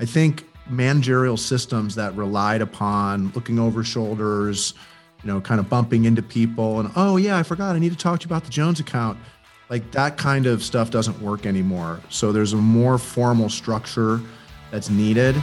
[0.00, 4.72] I think managerial systems that relied upon looking over shoulders,
[5.22, 7.98] you know, kind of bumping into people and, oh, yeah, I forgot, I need to
[7.98, 9.18] talk to you about the Jones account.
[9.68, 12.00] Like that kind of stuff doesn't work anymore.
[12.08, 14.22] So there's a more formal structure
[14.70, 15.34] that's needed.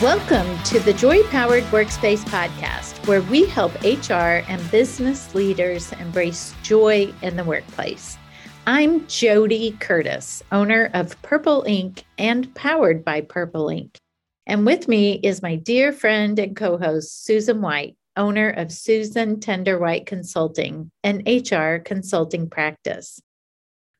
[0.00, 6.54] Welcome to the Joy Powered Workspace podcast, where we help HR and business leaders embrace
[6.62, 8.16] joy in the workplace.
[8.70, 13.98] I'm JoDee Curtis, owner of Purple Ink and powered by Purple Ink.
[14.46, 19.40] And with me is my dear friend and co host, Susan White, owner of Susan
[19.40, 23.22] Tender White Consulting, an HR consulting practice.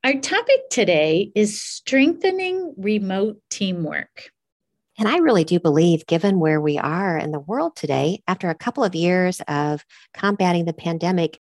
[0.04, 4.32] Our topic today is strengthening remote teamwork.
[4.98, 8.54] And I really do believe, given where we are in the world today, after a
[8.54, 11.40] couple of years of combating the pandemic,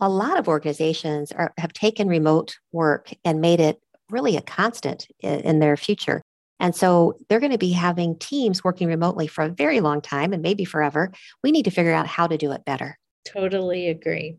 [0.00, 3.80] a lot of organizations are, have taken remote work and made it
[4.10, 6.22] really a constant in, in their future.
[6.60, 10.32] And so they're going to be having teams working remotely for a very long time
[10.32, 11.12] and maybe forever.
[11.42, 12.98] We need to figure out how to do it better.
[13.26, 14.36] Totally agree.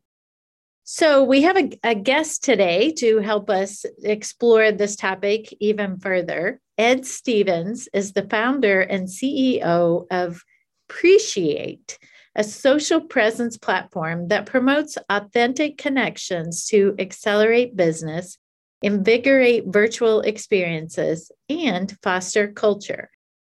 [0.87, 6.61] So, we have a, a, guest today to help us explore this topic even further.
[6.77, 10.43] Ed Stevens is the founder and CEO of
[10.87, 11.97] Preciate,
[12.35, 18.37] a social presence platform that promotes authentic connections to accelerate business,
[18.81, 23.09] invigorate virtual experiences, and foster culture.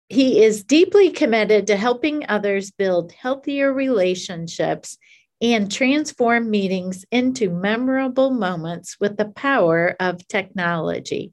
[0.08, 4.98] He is deeply committed to helping others build healthier relationships
[5.41, 11.32] and transform meetings into memorable moments with the power of technology.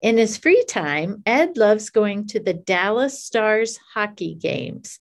[0.00, 4.98] In his free time, Ed loves going to the Dallas Stars hockey games.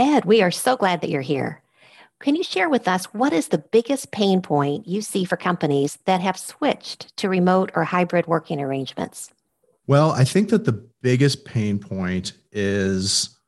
[0.00, 1.62] Ed, we are so glad that you're here.
[2.20, 5.98] Can you share with us what is the biggest pain point you see for companies
[6.06, 9.30] that have switched to remote or hybrid working arrangements?
[9.86, 13.38] Well, I think that the biggest pain point is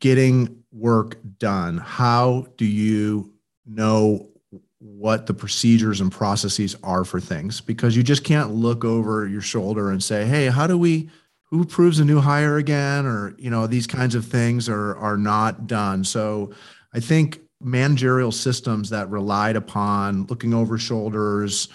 [0.00, 3.32] getting work done, how do you
[3.64, 4.28] know
[4.78, 7.60] what the procedures and processes are for things?
[7.60, 11.10] Because you just can't look over your shoulder and say, hey, how do we
[11.52, 15.16] who approves a new hire again or you know these kinds of things are are
[15.16, 16.52] not done so
[16.92, 21.68] i think managerial systems that relied upon looking over shoulders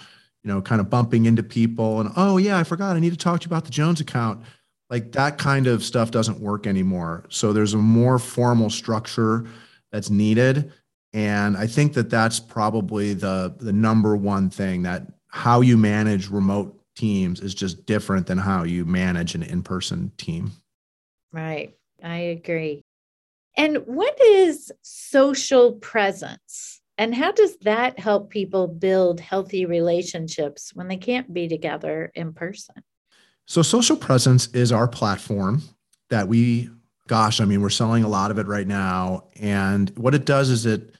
[0.44, 3.16] you know kind of bumping into people and oh yeah i forgot i need to
[3.16, 4.44] talk to you about the jones account
[4.90, 7.24] like that kind of stuff doesn't work anymore.
[7.28, 9.46] So there's a more formal structure
[9.92, 10.72] that's needed.
[11.12, 16.28] And I think that that's probably the, the number one thing that how you manage
[16.28, 20.52] remote teams is just different than how you manage an in person team.
[21.32, 21.74] Right.
[22.02, 22.82] I agree.
[23.56, 26.80] And what is social presence?
[26.96, 32.32] And how does that help people build healthy relationships when they can't be together in
[32.32, 32.74] person?
[33.46, 35.62] So, social presence is our platform
[36.10, 36.70] that we,
[37.06, 39.28] gosh, I mean, we're selling a lot of it right now.
[39.36, 40.94] And what it does is it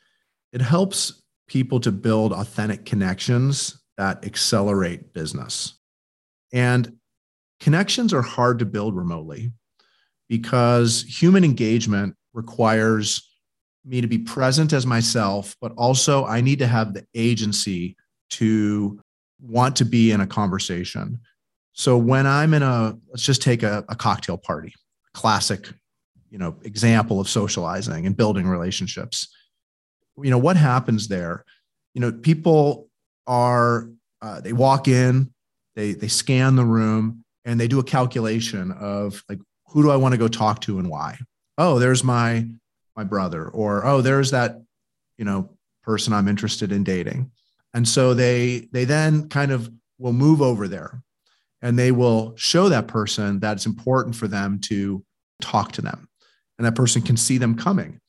[0.52, 5.77] it helps people to build authentic connections that accelerate business.
[6.52, 6.98] And
[7.60, 9.52] connections are hard to build remotely
[10.28, 13.24] because human engagement requires
[13.84, 17.96] me to be present as myself, but also I need to have the agency
[18.30, 19.00] to
[19.40, 21.20] want to be in a conversation.
[21.72, 24.74] So when I'm in a, let's just take a, a cocktail party,
[25.14, 25.68] classic,
[26.30, 29.28] you know, example of socializing and building relationships.
[30.20, 31.44] You know, what happens there?
[31.94, 32.88] You know, people
[33.26, 33.88] are,
[34.20, 35.32] uh, they walk in,
[35.78, 39.96] they, they scan the room and they do a calculation of like, who do I
[39.96, 41.16] want to go talk to and why?
[41.56, 42.48] Oh, there's my,
[42.96, 44.60] my brother or, oh, there's that,
[45.18, 45.50] you know,
[45.84, 47.30] person I'm interested in dating.
[47.74, 51.00] And so they, they then kind of will move over there
[51.62, 55.04] and they will show that person that it's important for them to
[55.40, 56.08] talk to them
[56.58, 58.00] and that person can see them coming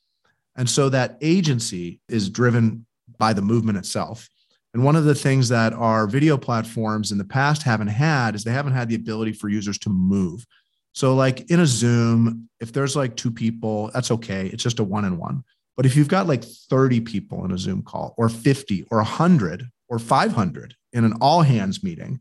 [0.56, 2.88] and so that agency is driven
[3.20, 4.28] by the movement itself
[4.74, 8.44] and one of the things that our video platforms in the past haven't had is
[8.44, 10.46] they haven't had the ability for users to move
[10.94, 14.84] so like in a zoom if there's like two people that's okay it's just a
[14.84, 15.44] one on one
[15.78, 19.66] but if you've got like 30 people in a zoom call or 50 or 100
[19.88, 22.20] or 500 in an all hands meeting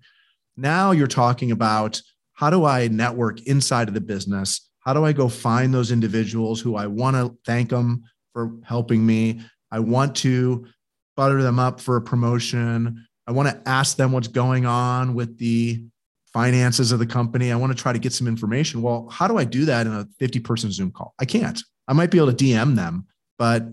[0.57, 2.03] now you're talking about
[2.39, 4.71] how do I network inside of the business?
[4.79, 9.05] How do I go find those individuals who I want to thank them for helping
[9.05, 9.41] me?
[9.73, 10.67] I want to
[11.19, 13.05] butter them up for a promotion.
[13.27, 15.83] I want to ask them what's going on with the
[16.33, 17.51] finances of the company.
[17.51, 18.83] I want to try to get some information.
[18.83, 21.15] Well, how do I do that in a 50 person Zoom call?
[21.19, 21.61] I can't.
[21.89, 23.05] I might be able to DM them,
[23.37, 23.65] but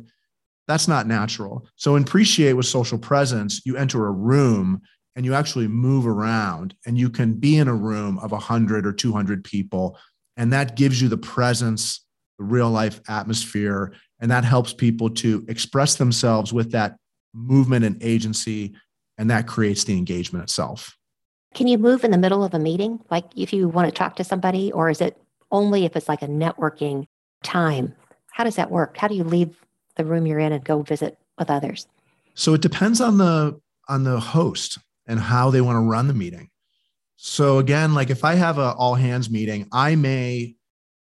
[0.68, 1.68] that's not natural.
[1.76, 4.82] So, in Preciate with social presence, you enter a room
[5.16, 8.92] and you actually move around and you can be in a room of 100 or
[8.92, 10.00] 200 people
[10.36, 12.02] and that gives you the presence
[12.40, 16.98] the real life atmosphere and that helps people to express themselves with that
[17.36, 18.74] movement and agency
[19.18, 20.98] and that creates the engagement itself.
[21.54, 23.00] Can you move in the middle of a meeting?
[23.10, 25.18] Like if you want to talk to somebody or is it
[25.52, 27.08] only if it's like a networking
[27.44, 27.96] time?
[28.32, 28.98] How does that work?
[28.98, 29.58] How do you leave
[29.96, 31.88] the room you're in and go visit with others?
[32.34, 36.14] So it depends on the on the host and how they want to run the
[36.14, 36.50] meeting.
[37.16, 40.56] So again, like if I have a all hands meeting, I may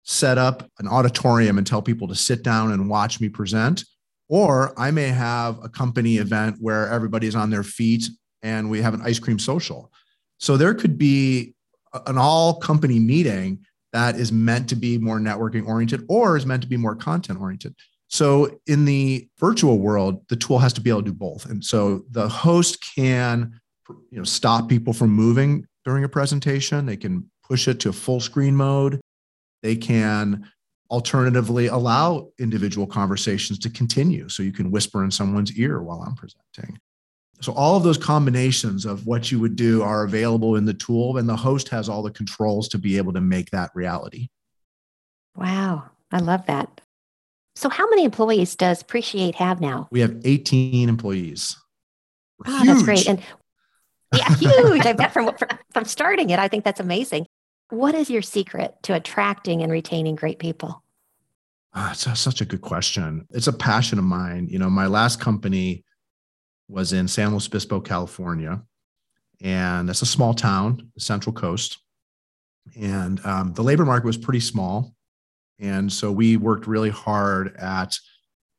[0.04, 3.84] set up an auditorium and tell people to sit down and watch me present
[4.34, 8.08] or I may have a company event where everybody's on their feet
[8.42, 9.92] and we have an ice cream social.
[10.38, 11.54] So there could be
[12.08, 13.60] an all company meeting
[13.92, 17.40] that is meant to be more networking oriented or is meant to be more content
[17.40, 17.76] oriented.
[18.08, 21.46] So in the virtual world, the tool has to be able to do both.
[21.46, 23.60] And so the host can
[24.10, 26.86] you know stop people from moving during a presentation.
[26.86, 29.00] They can push it to full screen mode.
[29.62, 30.50] They can
[30.90, 36.14] alternatively allow individual conversations to continue so you can whisper in someone's ear while I'm
[36.14, 36.78] presenting.
[37.40, 41.16] So all of those combinations of what you would do are available in the tool
[41.16, 44.28] and the host has all the controls to be able to make that reality.
[45.36, 46.80] Wow, I love that.
[47.56, 49.88] So how many employees does Preciate have now?
[49.90, 51.56] We have 18 employees.
[52.46, 53.08] Oh, that's great.
[53.08, 53.22] And
[54.14, 54.86] yeah, huge.
[54.86, 55.30] I bet from,
[55.72, 57.26] from starting it, I think that's amazing.
[57.74, 60.84] What is your secret to attracting and retaining great people?
[61.74, 63.26] Oh, it's a, such a good question.
[63.30, 64.46] It's a passion of mine.
[64.48, 65.84] You know, my last company
[66.68, 68.62] was in San Luis Obispo, California,
[69.42, 71.78] and it's a small town, the Central Coast.
[72.80, 74.94] And um, the labor market was pretty small.
[75.58, 77.98] And so we worked really hard at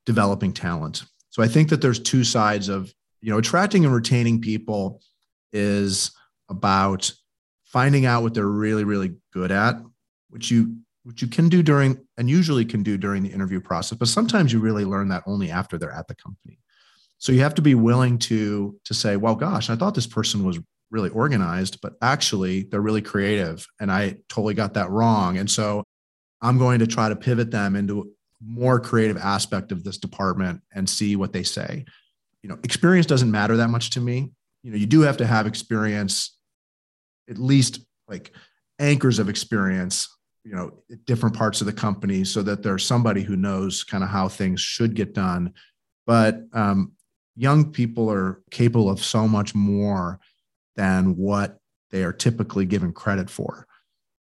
[0.06, 1.04] developing talent.
[1.30, 5.02] So I think that there's two sides of, you know, attracting and retaining people
[5.54, 6.12] is
[6.50, 7.14] about
[7.76, 9.76] finding out what they're really, really good at,
[10.30, 13.98] which you which you can do during and usually can do during the interview process,
[13.98, 16.58] but sometimes you really learn that only after they're at the company.
[17.18, 20.46] So you have to be willing to to say, well, gosh, I thought this person
[20.46, 20.58] was
[20.90, 25.38] really organized, but actually they're really creative and I totally got that wrong.
[25.38, 25.84] And so
[26.42, 28.10] I'm going to try to pivot them into
[28.42, 31.84] more creative aspect of this department and see what they say.
[32.42, 34.32] You know, experience doesn't matter that much to me
[34.66, 36.35] you know you do have to have experience
[37.30, 38.32] at least like
[38.80, 40.10] anchors of experience
[40.44, 40.72] you know
[41.06, 44.62] different parts of the company so that there's somebody who knows kind of how things
[44.62, 45.54] should get done
[46.06, 46.92] but um,
[47.36, 50.20] young people are capable of so much more
[50.76, 51.58] than what
[51.92, 53.66] they are typically given credit for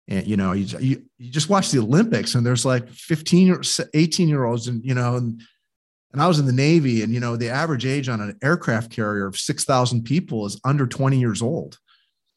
[0.08, 3.62] and you know you, you, you just watch the olympics and there's like 15 or
[3.94, 5.42] 18 year olds and you know and
[6.14, 8.90] and I was in the Navy, and you know, the average age on an aircraft
[8.90, 11.78] carrier of 6,000 people is under 20 years old.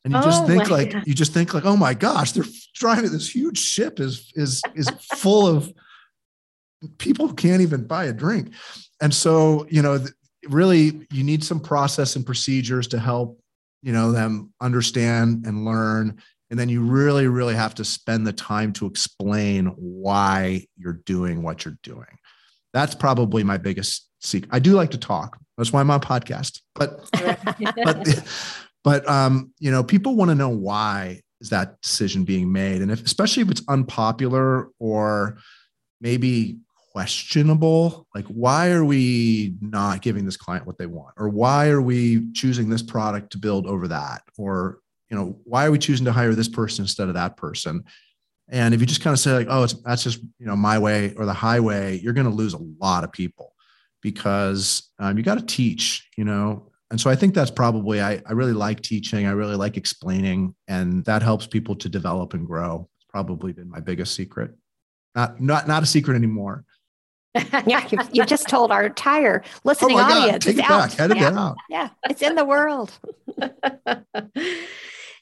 [0.05, 1.07] And you oh just think like God.
[1.07, 2.45] you just think like, oh my gosh, they're
[2.75, 5.73] driving this huge ship is is is full of
[6.99, 8.53] people who can't even buy a drink.
[9.03, 10.03] And so, you know,
[10.49, 13.41] really you need some process and procedures to help,
[13.83, 16.21] you know, them understand and learn.
[16.51, 21.43] And then you really, really have to spend the time to explain why you're doing
[21.43, 22.19] what you're doing.
[22.73, 24.51] That's probably my biggest secret.
[24.53, 25.39] I do like to talk.
[25.57, 26.61] That's why I'm on podcast.
[26.75, 28.25] But but
[28.85, 32.91] but um, you know, people want to know why is that decision being made, and
[32.91, 35.39] if especially if it's unpopular or
[36.01, 36.59] maybe
[36.93, 41.15] questionable like why are we not giving this client what they want?
[41.17, 44.23] Or why are we choosing this product to build over that?
[44.37, 47.85] Or you know why are we choosing to hire this person instead of that person?
[48.49, 50.79] And if you just kind of say like, oh, it's that's just you know my
[50.79, 53.55] way or the highway, you're going to lose a lot of people
[54.03, 56.70] because um, you got to teach, you know.
[56.91, 59.27] And so I think that's probably I, I really like teaching.
[59.27, 62.89] I really like explaining, and that helps people to develop and grow.
[62.99, 64.53] It's probably been my biggest secret.
[65.15, 66.65] Not not not a secret anymore.
[67.67, 70.45] yeah, you, you just told our entire listening oh audience.
[70.45, 70.89] God, take it out.
[70.89, 70.93] back.
[70.99, 71.29] Head yeah.
[71.29, 71.57] it out.
[71.69, 72.99] Yeah, it's in the world.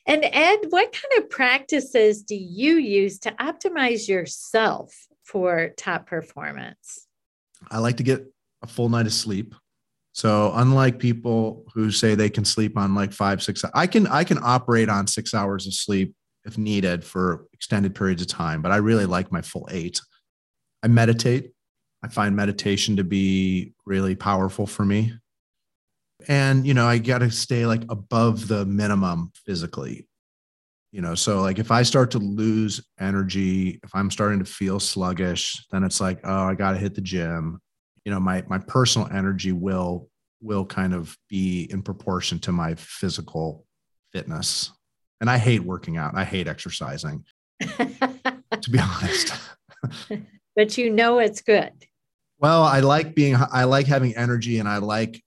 [0.08, 7.06] And Ed, what kind of practices do you use to optimize yourself for top performance?
[7.70, 8.24] I like to get
[8.62, 9.54] a full night of sleep.
[10.18, 14.24] So unlike people who say they can sleep on like five, six, I can I
[14.24, 16.12] can operate on six hours of sleep
[16.44, 20.00] if needed for extended periods of time, but I really like my full eight.
[20.82, 21.52] I meditate.
[22.02, 25.12] I find meditation to be really powerful for me
[26.26, 30.08] and you know i got to stay like above the minimum physically
[30.90, 34.80] you know so like if i start to lose energy if i'm starting to feel
[34.80, 37.60] sluggish then it's like oh i got to hit the gym
[38.08, 40.08] you know my my personal energy will
[40.40, 43.66] will kind of be in proportion to my physical
[44.14, 44.72] fitness.
[45.20, 46.16] And I hate working out.
[46.16, 47.26] I hate exercising,
[47.60, 49.34] to be honest.
[50.56, 51.72] but you know it's good.
[52.38, 55.22] Well, I like being I like having energy and I like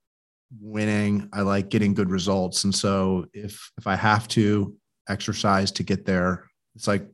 [0.60, 1.30] winning.
[1.32, 2.64] I like getting good results.
[2.64, 4.76] And so if if I have to
[5.08, 7.08] exercise to get there, it's like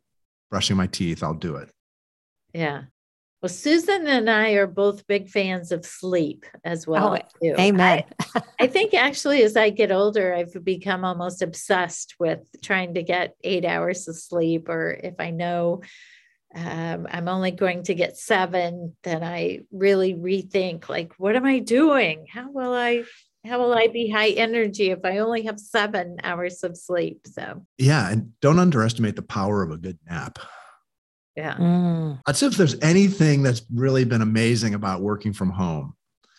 [0.50, 1.70] brushing my teeth, I'll do it.
[2.54, 2.84] Yeah.
[3.42, 7.20] Well, Susan and I are both big fans of sleep as well.
[7.44, 7.56] Oh.
[7.60, 8.04] Amen.
[8.36, 13.04] I, I, think actually, as I get older, I've become almost obsessed with trying to
[13.04, 14.70] get eight hours of sleep.
[14.70, 15.82] Or if I know
[16.56, 21.60] um, I'm only going to get seven, then I really rethink, like, what am I
[21.60, 22.26] doing?
[22.32, 23.04] How will I?
[23.46, 27.28] How will I be high energy if I only have seven hours of sleep?
[27.28, 28.10] So, yeah.
[28.10, 30.40] And don't underestimate the power of a good nap.
[31.38, 31.56] Yeah.
[31.56, 32.20] Mm.
[32.26, 35.94] I'd say if there's anything that's really been amazing about working from home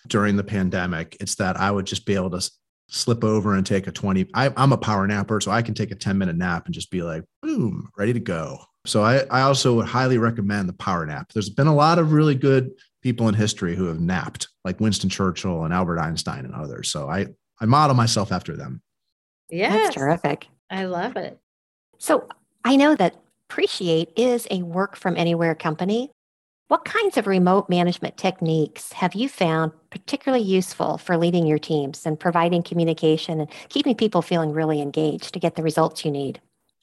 [0.09, 2.50] during the pandemic, it's that I would just be able to
[2.88, 4.28] slip over and take a 20.
[4.35, 6.90] I, am a power napper, so I can take a 10 minute nap and just
[6.90, 8.59] be like, boom, ready to go.
[8.87, 11.33] So I, I also would highly recommend the power nap.
[11.33, 15.11] There's been a lot of really good people in history who have napped, like Winston
[15.11, 16.90] Churchill and Albert Einstein and others.
[16.90, 17.28] So I,
[17.61, 18.83] I model myself after them.
[19.49, 19.71] Yeah.
[19.71, 20.49] That's terrific.
[20.71, 21.38] I love it.
[21.99, 22.28] So
[22.64, 23.14] I know that
[23.49, 26.11] Preciate is a work from anywhere company.
[26.69, 32.05] What kinds of remote management techniques have you found particularly useful for leading your teams
[32.05, 36.43] and providing communication and keeping people feeling really engaged to get the results you need?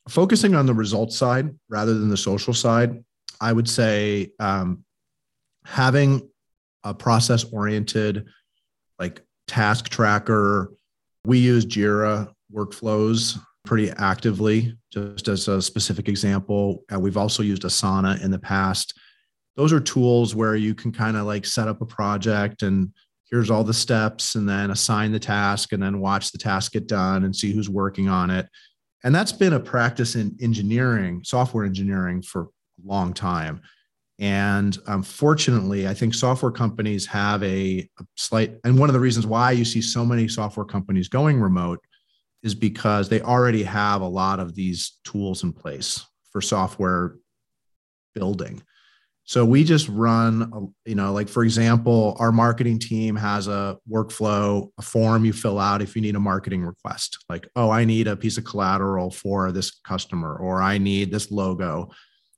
[0.10, 3.04] Focusing on the results side rather than the social side,
[3.40, 4.84] I would say um,
[5.66, 6.28] having
[6.84, 8.26] a process oriented,
[8.98, 10.74] like task tracker.
[11.26, 14.78] We use Jira workflows pretty actively.
[14.92, 18.98] Just as a specific example, uh, we've also used Asana in the past.
[19.56, 22.92] Those are tools where you can kind of like set up a project and
[23.30, 26.88] here's all the steps and then assign the task and then watch the task get
[26.88, 28.48] done and see who's working on it.
[29.04, 32.48] And that's been a practice in engineering, software engineering for a
[32.88, 33.62] long time.
[34.20, 39.28] And unfortunately, I think software companies have a, a, slight, and one of the reasons
[39.28, 41.82] why you see so many software companies going remote
[42.46, 47.16] is because they already have a lot of these tools in place for software
[48.14, 48.62] building.
[49.24, 54.70] So we just run, you know, like for example, our marketing team has a workflow,
[54.78, 57.18] a form you fill out if you need a marketing request.
[57.28, 61.32] Like, oh, I need a piece of collateral for this customer, or I need this
[61.32, 61.90] logo.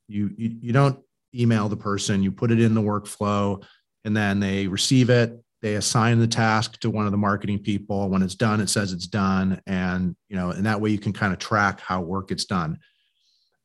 [0.08, 0.98] You you, you don't
[1.34, 3.62] email the person, you put it in the workflow,
[4.06, 8.08] and then they receive it they assign the task to one of the marketing people.
[8.08, 9.60] When it's done it says it's done.
[9.66, 12.78] And you know and that way you can kind of track how work gets done.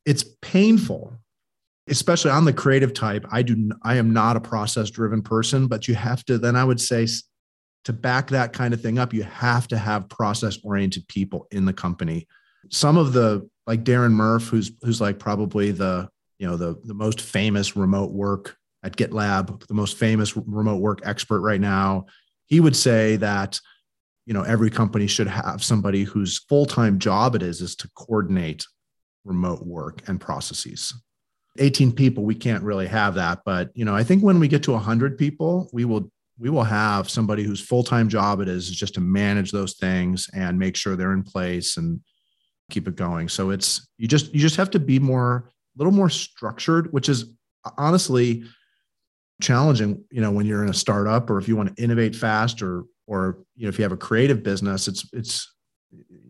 [0.04, 1.14] It's painful
[1.86, 3.26] especially on the creative type.
[3.30, 6.64] I do i am not a process driven person but you have to then i
[6.64, 7.06] would say
[7.84, 11.64] to back that kind of thing up you have to have process oriented people in
[11.64, 12.26] the company.
[12.70, 16.08] Some of the like darren murph who's who's like probably the
[16.38, 21.00] you know the the most famous remote work at GitLab, the most famous remote work
[21.04, 22.06] expert right now,
[22.46, 23.60] he would say that
[24.26, 28.66] you know every company should have somebody whose full-time job it is is to coordinate
[29.24, 30.94] remote work and processes.
[31.60, 34.60] 18 people we can't really have that but you know i think when we get
[34.60, 38.76] to 100 people we will we will have somebody whose full-time job it is is
[38.76, 42.00] just to manage those things and make sure they're in place and
[42.70, 43.28] keep it going.
[43.28, 47.08] So it's you just you just have to be more a little more structured which
[47.08, 47.32] is
[47.78, 48.44] honestly
[49.40, 52.62] challenging you know when you're in a startup or if you want to innovate fast
[52.62, 55.54] or or you know if you have a creative business it's it's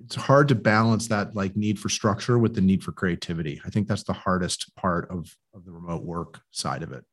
[0.04, 3.60] it's hard to balance that like need for structure with the need for creativity.
[3.64, 7.04] I think that's the hardest part of of the remote work side of it.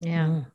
[0.00, 0.26] Yeah.
[0.26, 0.46] Mm.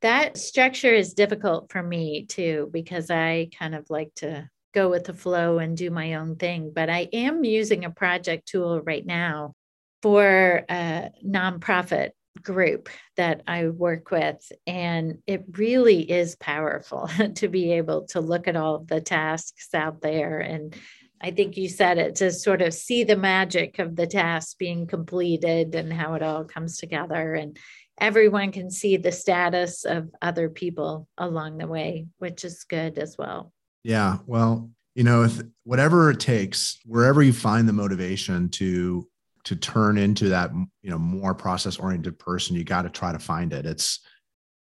[0.00, 5.04] that structure is difficult for me too because i kind of like to go with
[5.04, 9.06] the flow and do my own thing but i am using a project tool right
[9.06, 9.54] now
[10.02, 12.10] for a nonprofit
[12.42, 14.50] group that I work with.
[14.66, 20.00] And it really is powerful to be able to look at all the tasks out
[20.00, 20.40] there.
[20.40, 20.74] And
[21.20, 24.86] I think you said it to sort of see the magic of the task being
[24.86, 27.34] completed and how it all comes together.
[27.34, 27.56] And
[27.98, 33.16] everyone can see the status of other people along the way, which is good as
[33.16, 33.52] well.
[33.84, 34.18] Yeah.
[34.26, 39.06] Well, you know, if whatever it takes, wherever you find the motivation to
[39.44, 43.18] to turn into that you know more process oriented person you got to try to
[43.18, 43.66] find it.
[43.66, 44.00] It's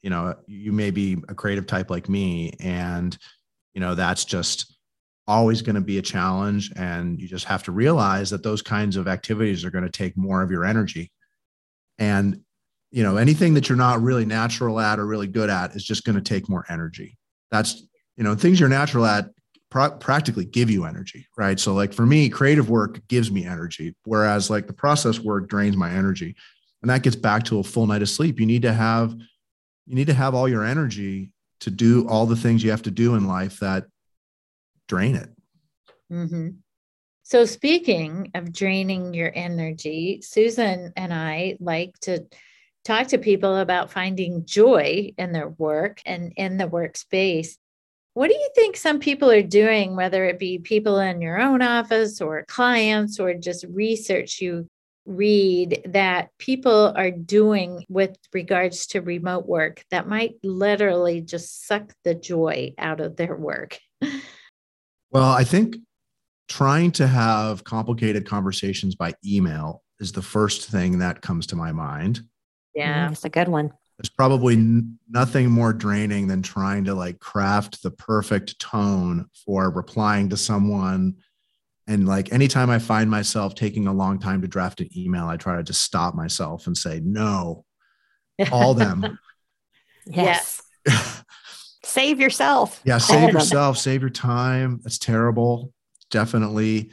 [0.01, 3.17] you know you may be a creative type like me and
[3.73, 4.77] you know that's just
[5.27, 8.95] always going to be a challenge and you just have to realize that those kinds
[8.95, 11.11] of activities are going to take more of your energy.
[11.97, 12.41] And
[12.91, 16.03] you know anything that you're not really natural at or really good at is just
[16.03, 17.17] going to take more energy.
[17.51, 17.83] That's
[18.17, 19.29] you know, things you're natural at
[19.99, 21.59] practically give you energy, right?
[21.59, 25.75] So like for me, creative work gives me energy, whereas like the process work drains
[25.75, 26.35] my energy.
[26.81, 28.39] And that gets back to a full night of sleep.
[28.39, 29.15] You need to have
[29.87, 32.91] you need to have all your energy to do all the things you have to
[32.91, 33.85] do in life that
[34.87, 35.29] drain it.
[36.11, 36.49] Mm-hmm.
[37.23, 42.25] So, speaking of draining your energy, Susan and I like to
[42.83, 47.57] talk to people about finding joy in their work and in the workspace.
[48.15, 51.61] What do you think some people are doing, whether it be people in your own
[51.61, 54.67] office or clients or just research you
[55.05, 61.91] read that people are doing with regards to remote work that might literally just suck
[62.05, 63.79] the joy out of their work?
[65.11, 65.75] Well, I think
[66.47, 71.73] trying to have complicated conversations by email is the first thing that comes to my
[71.73, 72.21] mind.
[72.73, 73.71] Yeah, that's a good one.
[73.97, 79.69] There's probably n- nothing more draining than trying to like craft the perfect tone for
[79.69, 81.15] replying to someone.
[81.87, 85.37] And like anytime I find myself taking a long time to draft an email, I
[85.37, 87.63] try to just stop myself and say, no,
[88.51, 89.17] all them.
[90.05, 90.61] yes.
[91.83, 92.81] save yourself.
[92.83, 94.81] Yeah, save yourself, save your time.
[94.83, 95.71] That's terrible.
[96.11, 96.91] Definitely.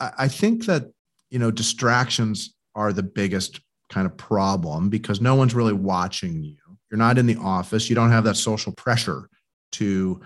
[0.00, 0.90] I, I think that,
[1.30, 3.60] you know, distractions are the biggest
[3.92, 6.56] kind of problem because no one's really watching you.
[6.90, 7.88] You're not in the office.
[7.88, 9.28] You don't have that social pressure
[9.72, 10.20] to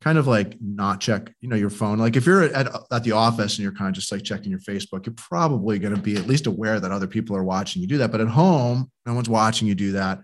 [0.00, 1.98] kind of like not check, you know, your phone.
[1.98, 4.60] Like if you're at, at the office and you're kind of just like checking your
[4.60, 7.88] Facebook, you're probably going to be at least aware that other people are watching you
[7.88, 8.12] do that.
[8.12, 10.20] But at home, no one's watching you do that.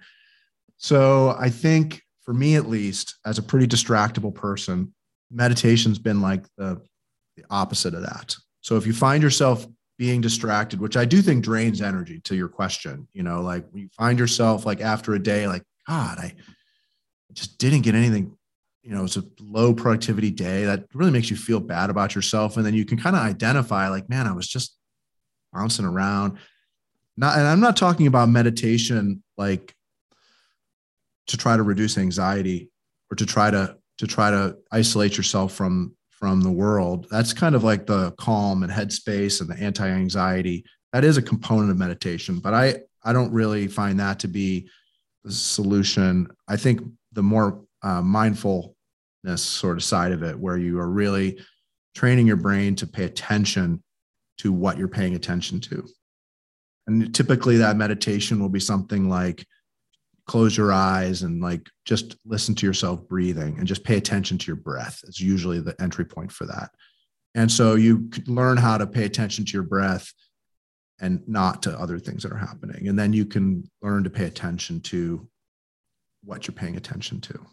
[0.76, 4.94] So I think for me at least, as a pretty distractible person,
[5.30, 6.80] meditation's been like the,
[7.36, 8.36] the opposite of that.
[8.60, 9.66] So if you find yourself
[9.96, 13.82] being distracted, which I do think drains energy to your question, you know, like when
[13.82, 16.34] you find yourself like after a day, like, God, I
[17.32, 18.36] just didn't get anything,
[18.82, 22.56] you know, it's a low productivity day that really makes you feel bad about yourself.
[22.56, 24.76] And then you can kind of identify like, man, I was just
[25.52, 26.38] bouncing around.
[27.16, 29.74] Not, and I'm not talking about meditation like
[31.28, 32.70] to try to reduce anxiety
[33.10, 37.54] or to try to to try to isolate yourself from from the world that's kind
[37.54, 40.64] of like the calm and headspace and the anti-anxiety.
[40.94, 44.70] That is a component of meditation but i i don't really find that to be
[45.24, 46.28] the solution.
[46.46, 46.82] I think
[47.12, 48.74] the more uh, mindfulness
[49.36, 51.40] sort of side of it where you are really
[51.94, 53.82] training your brain to pay attention
[54.38, 55.86] to what you're paying attention to.
[56.86, 59.46] And typically that meditation will be something like
[60.26, 64.46] close your eyes and like just listen to yourself breathing and just pay attention to
[64.46, 66.70] your breath is usually the entry point for that.
[67.34, 70.12] And so you learn how to pay attention to your breath
[71.00, 72.88] and not to other things that are happening.
[72.88, 75.28] And then you can learn to pay attention to
[76.22, 77.46] what you're paying attention to.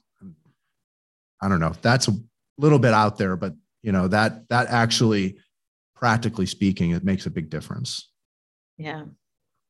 [1.42, 1.74] I don't know.
[1.82, 2.14] That's a
[2.58, 5.38] little bit out there but you know that that actually
[5.96, 8.10] practically speaking it makes a big difference.
[8.78, 9.06] Yeah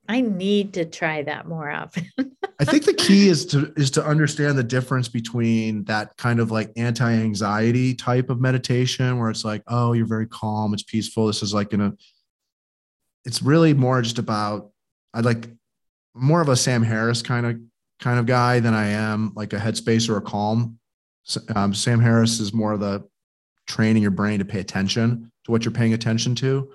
[0.07, 2.09] I need to try that more often.
[2.59, 6.51] I think the key is to is to understand the difference between that kind of
[6.51, 11.27] like anti-anxiety type of meditation where it's like, oh, you're very calm, it's peaceful.
[11.27, 11.93] This is like in a
[13.25, 14.71] it's really more just about
[15.13, 15.49] I like
[16.13, 17.59] more of a Sam Harris kind of
[17.99, 20.77] kind of guy than I am like a headspace or a calm.
[21.55, 23.07] Um, Sam Harris is more of the
[23.67, 26.71] training your brain to pay attention to what you're paying attention to.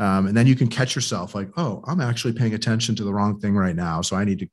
[0.00, 3.12] Um, and then you can catch yourself like, oh, I'm actually paying attention to the
[3.12, 4.00] wrong thing right now.
[4.00, 4.48] So I need to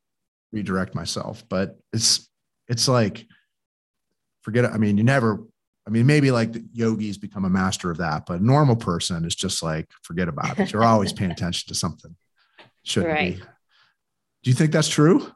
[0.51, 1.45] redirect myself.
[1.47, 2.29] But it's,
[2.67, 3.25] it's like,
[4.41, 4.71] forget it.
[4.73, 5.45] I mean, you never,
[5.88, 9.23] I mean, maybe like the yogis become a master of that, but a normal person
[9.23, 10.73] is just like, forget about it.
[10.73, 12.13] You're always paying attention to something.
[12.83, 13.38] Shouldn't right.
[13.38, 13.41] be.
[14.43, 15.31] Do you think that's true?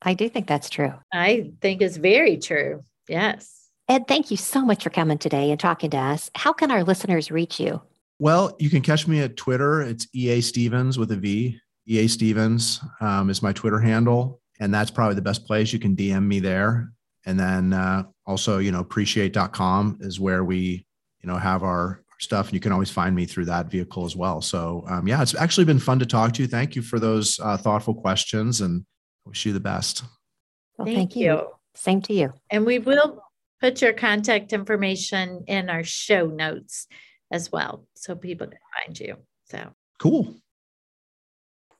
[0.00, 0.94] I do think that's true.
[1.12, 2.82] I think it's very true.
[3.08, 3.68] Yes.
[3.90, 6.30] Ed, thank you so much for coming today and talking to us.
[6.34, 7.82] How can our listeners reach you?
[8.24, 9.82] Well, you can catch me at Twitter.
[9.82, 11.60] It's EA Stevens with a V.
[11.86, 14.40] EA Stevens um, is my Twitter handle.
[14.60, 15.74] And that's probably the best place.
[15.74, 16.90] You can DM me there.
[17.26, 20.86] And then uh, also, you know, preciate.com is where we,
[21.20, 22.46] you know, have our stuff.
[22.46, 24.40] And you can always find me through that vehicle as well.
[24.40, 26.48] So, um, yeah, it's actually been fun to talk to you.
[26.48, 28.86] Thank you for those uh, thoughtful questions and
[29.26, 30.02] wish you the best.
[30.78, 31.24] Well, thank, thank you.
[31.24, 31.48] you.
[31.74, 32.32] Same to you.
[32.48, 33.22] And we will
[33.60, 36.86] put your contact information in our show notes
[37.30, 39.16] as well so people can find you.
[39.44, 40.36] So cool.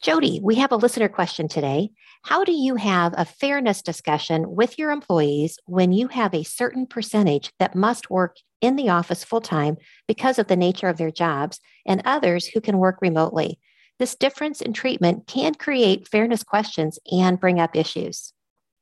[0.03, 1.91] JoDee, we have a listener question today.
[2.25, 6.87] How do you have a fairness discussion with your employees when you have a certain
[6.87, 11.11] percentage that must work in the office full time because of the nature of their
[11.11, 13.59] jobs and others who can work remotely?
[13.99, 18.33] This difference in treatment can create fairness questions and bring up issues.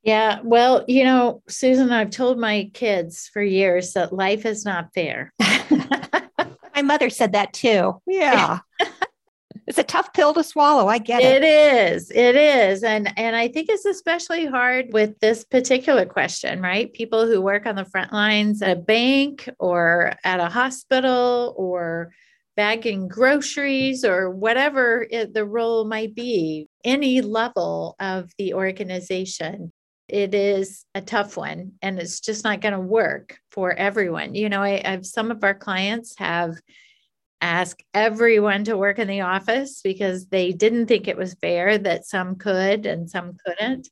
[0.03, 4.89] Yeah, well, you know, Susan, I've told my kids for years that life is not
[4.93, 5.33] fair.
[6.83, 8.01] my mother said that too.
[8.07, 8.61] Yeah.
[9.67, 10.89] it's a tough pill to swallow.
[10.89, 11.43] I get it.
[11.43, 12.11] It is.
[12.11, 12.83] It is.
[12.83, 16.93] And and I think it's especially hard with this particular question, right?
[16.93, 22.13] People who work on the front lines at a bank or at a hospital or
[22.57, 29.73] bagging groceries or whatever it, the role might be, any level of the organization
[30.09, 34.35] it is a tough one and it's just not going to work for everyone.
[34.35, 36.55] You know, I, have some of our clients have
[37.41, 42.07] asked everyone to work in the office because they didn't think it was fair that
[42.07, 43.89] some could and some couldn't.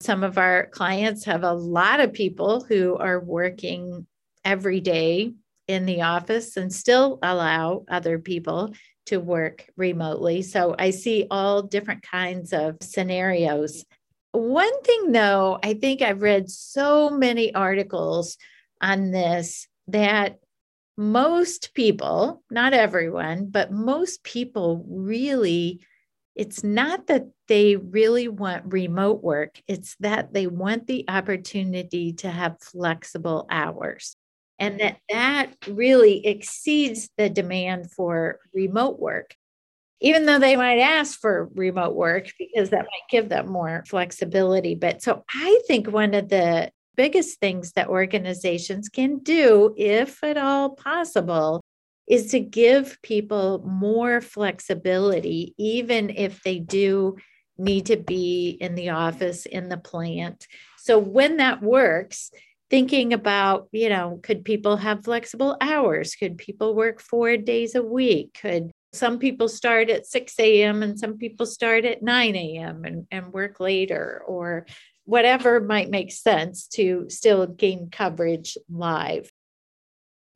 [0.00, 4.06] Some of our clients have a lot of people who are working
[4.44, 5.32] every day
[5.66, 8.74] in the office and still allow other people
[9.06, 10.42] to work remotely.
[10.42, 13.84] So I see all different kinds of scenarios
[14.34, 18.36] one thing, though, I think I've read so many articles
[18.80, 20.38] on this that
[20.96, 25.80] most people, not everyone, but most people really,
[26.34, 32.30] it's not that they really want remote work, it's that they want the opportunity to
[32.30, 34.16] have flexible hours.
[34.58, 39.34] And that that really exceeds the demand for remote work
[40.04, 44.74] even though they might ask for remote work because that might give them more flexibility.
[44.74, 50.36] But so I think one of the biggest things that organizations can do, if at
[50.36, 51.62] all possible,
[52.06, 57.16] is to give people more flexibility, even if they do
[57.56, 60.46] need to be in the office, in the plant.
[60.76, 62.30] So when that works,
[62.68, 66.14] thinking about, you know, could people have flexible hours?
[66.14, 68.38] Could people work four days a week?
[68.38, 70.82] Could some people start at 6 a.m.
[70.82, 72.84] and some people start at 9 a.m.
[72.84, 74.66] And, and work later or
[75.04, 79.30] whatever might make sense to still gain coverage live.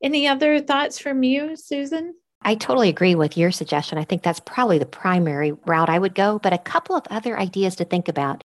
[0.01, 2.13] Any other thoughts from you, Susan?
[2.41, 3.97] I totally agree with your suggestion.
[3.97, 7.37] I think that's probably the primary route I would go, but a couple of other
[7.37, 8.41] ideas to think about.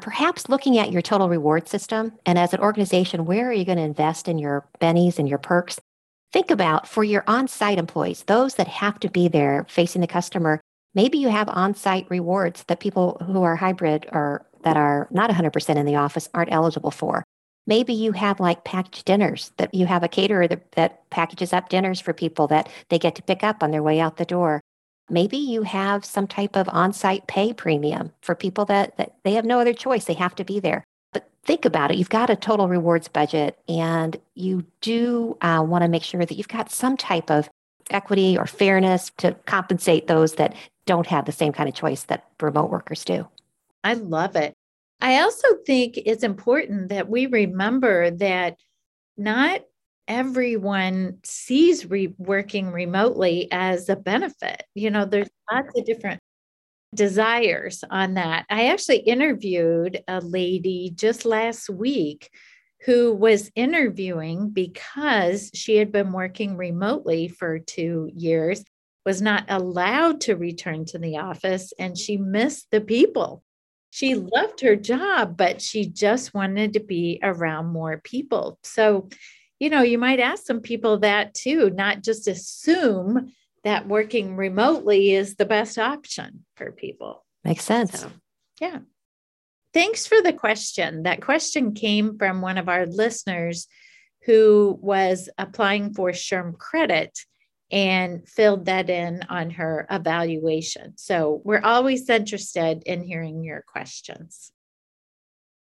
[0.00, 3.78] Perhaps looking at your total reward system and as an organization, where are you going
[3.78, 5.78] to invest in your bennies and your perks?
[6.32, 10.06] Think about for your on site employees, those that have to be there facing the
[10.06, 10.60] customer,
[10.94, 15.30] maybe you have on site rewards that people who are hybrid or that are not
[15.30, 17.24] 100% in the office aren't eligible for.
[17.66, 21.68] Maybe you have like packaged dinners that you have a caterer that, that packages up
[21.68, 24.60] dinners for people that they get to pick up on their way out the door.
[25.10, 29.34] Maybe you have some type of on site pay premium for people that, that they
[29.34, 30.06] have no other choice.
[30.06, 30.84] They have to be there
[31.44, 31.98] think about it.
[31.98, 36.34] You've got a total rewards budget, and you do uh, want to make sure that
[36.34, 37.48] you've got some type of
[37.90, 40.54] equity or fairness to compensate those that
[40.86, 43.26] don't have the same kind of choice that remote workers do.
[43.84, 44.54] I love it.
[45.00, 48.56] I also think it's important that we remember that
[49.16, 49.62] not
[50.06, 54.64] everyone sees re- working remotely as a benefit.
[54.74, 56.20] You know, there's lots of different
[56.94, 58.44] desires on that.
[58.50, 62.30] I actually interviewed a lady just last week
[62.84, 68.64] who was interviewing because she had been working remotely for two years,
[69.06, 73.42] was not allowed to return to the office, and she missed the people.
[73.90, 78.58] She loved her job, but she just wanted to be around more people.
[78.62, 79.08] So,
[79.60, 83.32] you know, you might ask some people that too, not just assume
[83.64, 87.24] that working remotely is the best option for people.
[87.44, 88.00] Makes sense.
[88.00, 88.10] So,
[88.60, 88.78] yeah.
[89.72, 91.04] Thanks for the question.
[91.04, 93.66] That question came from one of our listeners
[94.24, 97.18] who was applying for SHRM credit
[97.70, 100.92] and filled that in on her evaluation.
[100.98, 104.52] So we're always interested in hearing your questions.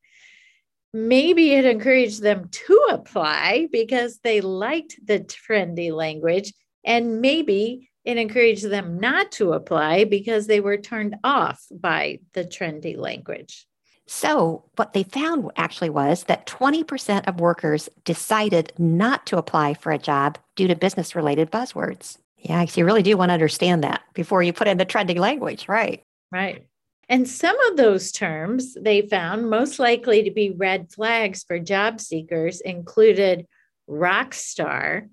[0.93, 6.53] maybe it encouraged them to apply because they liked the trendy language
[6.85, 12.45] and maybe it encouraged them not to apply because they were turned off by the
[12.45, 13.67] trendy language.
[14.07, 19.93] So, what they found actually was that 20% of workers decided not to apply for
[19.93, 22.17] a job due to business related buzzwords.
[22.39, 25.19] Yeah, so you really do want to understand that before you put in the trending
[25.19, 26.03] language, right?
[26.33, 26.68] Right.
[27.09, 32.01] And some of those terms they found most likely to be red flags for job
[32.01, 33.47] seekers included
[33.87, 35.09] rock star,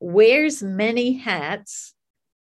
[0.00, 1.94] wears many hats,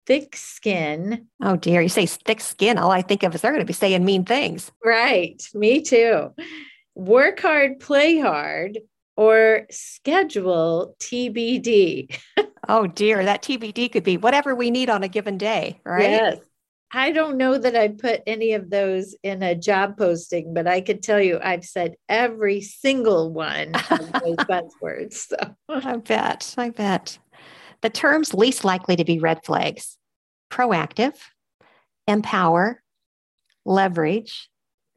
[0.07, 1.29] thick skin.
[1.43, 2.79] Oh dear, you say thick skin.
[2.79, 4.73] All I think of is they're going to be saying mean things.
[4.85, 5.41] Right.
[5.55, 6.35] Me too.
[6.95, 8.79] Work hard, play hard,
[9.17, 12.19] or schedule TBD.
[12.69, 16.11] oh dear, that TBD could be whatever we need on a given day, right?
[16.11, 16.39] Yes.
[16.91, 20.81] I don't know that I put any of those in a job posting, but I
[20.81, 25.27] could tell you I've said every single one of those buzzwords.
[25.29, 25.37] So
[25.69, 26.55] I bet.
[26.57, 27.19] I bet.
[27.83, 29.97] The terms least likely to be red flags
[30.51, 31.15] proactive,
[32.07, 32.83] empower,
[33.67, 34.49] leverage,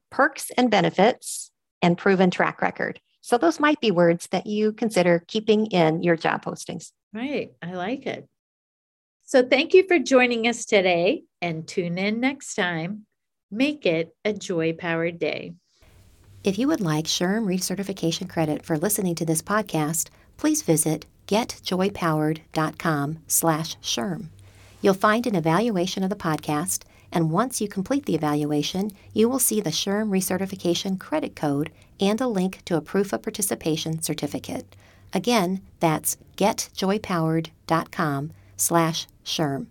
[0.10, 1.52] perks and benefits,
[1.82, 3.02] and proven track record.
[3.20, 6.92] So those might be words that you consider keeping in your job postings.
[7.14, 7.52] Right.
[7.62, 8.28] I like it.
[9.32, 13.06] So thank you for joining us today and tune in next time.
[13.50, 15.54] Make it a joy powered day.
[16.44, 23.20] If you would like SHRM recertification credit for listening to this podcast, please visit getjoypowered.com
[23.28, 24.26] slash SHRM.
[24.82, 29.40] You'll find an evaluation of the podcast, and once you complete the evaluation, you will
[29.40, 34.76] see the SHRM recertification credit code and a link to a proof of participation certificate.
[35.14, 39.68] Again, that's getjoypowered.com slash SHRM.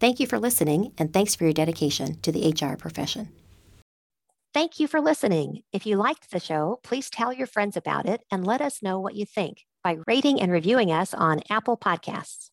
[0.00, 3.30] Thank you for listening, and thanks for your dedication to the HR profession.
[4.54, 5.62] Thank you for listening.
[5.72, 8.98] If you liked the show, please tell your friends about it and let us know
[8.98, 12.50] what you think by rating and reviewing us on Apple Podcasts.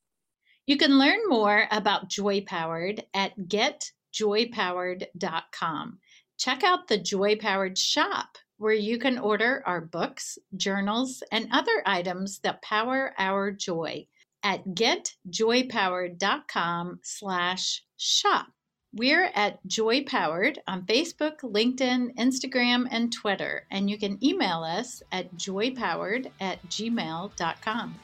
[0.68, 6.00] You can learn more about Joy Powered at getjoypowered.com.
[6.38, 11.84] Check out the Joy Powered shop where you can order our books, journals, and other
[11.86, 14.08] items that power our joy
[14.46, 18.48] at getjoypowered.com slash shop.
[18.94, 25.02] We're at Joy Powered on Facebook, LinkedIn, Instagram, and Twitter, and you can email us
[25.12, 27.96] at joypowered at gmail.com.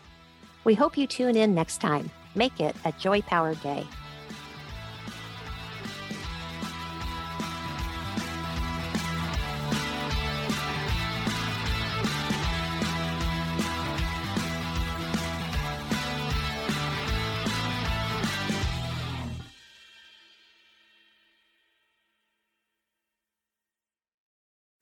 [0.65, 2.12] We hope you tune in next time.
[2.36, 3.88] Make it a joy powered day.